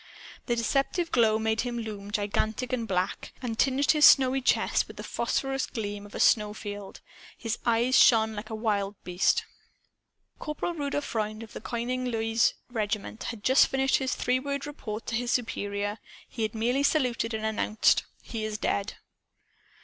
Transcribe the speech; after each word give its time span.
The 0.47 0.55
deceptive 0.55 1.11
glow 1.11 1.37
made 1.37 1.61
him 1.61 1.77
loom 1.77 2.09
gigantic 2.09 2.73
and 2.73 2.87
black, 2.87 3.33
and 3.39 3.59
tinged 3.59 3.91
his 3.91 4.03
snowy 4.03 4.41
chest 4.41 4.87
with 4.87 4.97
the 4.97 5.03
phosphorous 5.03 5.67
gleam 5.67 6.07
of 6.07 6.15
a 6.15 6.19
snowfield. 6.19 7.01
His 7.37 7.59
eyes 7.67 7.99
shone 8.01 8.33
like 8.33 8.49
a 8.49 8.55
wild 8.55 8.95
beast's. 9.03 9.43
Corporal 10.39 10.73
Rudolph 10.73 11.05
Freund, 11.05 11.43
of 11.43 11.53
the 11.53 11.61
Konigin 11.61 12.09
Luise 12.09 12.53
Regiment, 12.71 13.25
had 13.25 13.43
just 13.43 13.67
finished 13.67 13.97
his 13.97 14.15
three 14.15 14.39
word 14.39 14.65
report 14.65 15.05
to 15.05 15.13
his 15.15 15.31
superior. 15.31 15.99
He 16.27 16.41
had 16.41 16.55
merely 16.55 16.81
saluted 16.81 17.35
and 17.35 17.45
announced 17.45 18.03
"He 18.23 18.43
is 18.43 18.57
dead!" 18.57 18.95